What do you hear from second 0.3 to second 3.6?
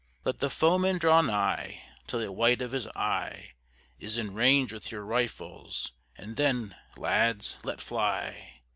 the Foeman draw nigh, Till the white of his Eye